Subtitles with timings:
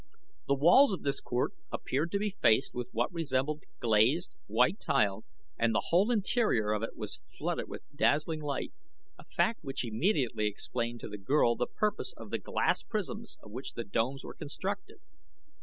[0.47, 5.25] The walls of this court appeared to be faced with what resembled glazed, white tile
[5.59, 8.73] and the whole interior of it was flooded with dazzling light,
[9.19, 13.51] a fact which immediately explained to the girl the purpose of the glass prisms of
[13.51, 15.01] which the domes were constructed.